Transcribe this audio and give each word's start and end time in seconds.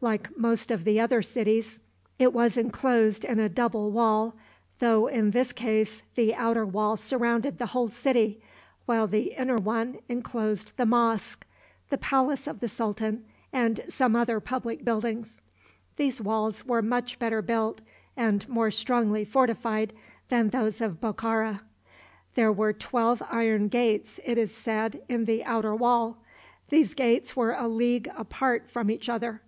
Like 0.00 0.34
most 0.34 0.70
of 0.70 0.84
the 0.84 0.98
other 0.98 1.20
cities, 1.20 1.80
it 2.18 2.32
was 2.32 2.56
inclosed 2.56 3.22
in 3.22 3.38
a 3.38 3.50
double 3.50 3.90
wall, 3.90 4.34
though, 4.78 5.08
in 5.08 5.32
this 5.32 5.52
case, 5.52 6.02
the 6.14 6.34
outer 6.34 6.64
wall 6.64 6.96
surrounded 6.96 7.58
the 7.58 7.66
whole 7.66 7.90
city, 7.90 8.40
while 8.86 9.06
the 9.06 9.32
inner 9.34 9.58
one 9.58 9.98
inclosed 10.08 10.72
the 10.78 10.86
mosque, 10.86 11.44
the 11.90 11.98
palace 11.98 12.46
of 12.46 12.60
the 12.60 12.66
sultan, 12.66 13.26
and 13.52 13.82
some 13.86 14.16
other 14.16 14.40
public 14.40 14.86
buildings. 14.86 15.38
These 15.96 16.18
walls 16.18 16.64
were 16.64 16.80
much 16.80 17.18
better 17.18 17.42
built 17.42 17.82
and 18.16 18.48
more 18.48 18.70
strongly 18.70 19.26
fortified 19.26 19.92
than 20.30 20.48
those 20.48 20.80
of 20.80 20.98
Bokhara. 20.98 21.60
There 22.36 22.50
were 22.52 22.72
twelve 22.72 23.22
iron 23.30 23.68
gates, 23.68 24.18
it 24.24 24.38
is 24.38 24.54
said, 24.54 25.02
in 25.10 25.26
the 25.26 25.44
outer 25.44 25.74
wall. 25.74 26.24
These 26.70 26.94
gates 26.94 27.36
were 27.36 27.52
a 27.52 27.68
league 27.68 28.10
apart 28.16 28.70
from 28.70 28.90
each 28.90 29.10
other. 29.10 29.42